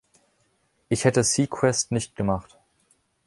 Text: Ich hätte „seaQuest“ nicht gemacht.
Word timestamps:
Ich 0.89 1.03
hätte 1.05 1.23
„seaQuest“ 1.23 1.91
nicht 1.91 2.15
gemacht. 2.15 2.57